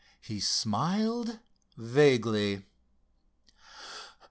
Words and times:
He 0.19 0.39
smiled 0.39 1.37
vaguely. 1.77 2.63